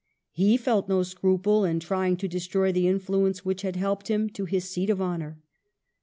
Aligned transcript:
He 0.31 0.57
felt 0.57 0.89
no 0.89 1.03
scruple 1.03 1.63
in 1.63 1.79
trying 1.79 2.17
to 2.17 2.27
destroy 2.27 2.71
the 2.71 2.87
influence 2.87 3.45
which 3.45 3.61
had 3.61 3.75
helped 3.75 4.07
him 4.07 4.31
to 4.31 4.45
his 4.45 4.67
seat 4.67 4.89
of 4.89 4.99
honor. 4.99 5.39